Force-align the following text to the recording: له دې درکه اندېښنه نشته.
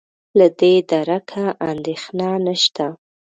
له 0.37 0.47
دې 0.59 0.73
درکه 0.91 1.45
اندېښنه 1.69 2.27
نشته. 2.45 2.85